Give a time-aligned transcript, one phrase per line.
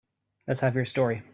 [0.47, 1.21] Let's have your story.